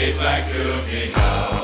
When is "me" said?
0.86-1.12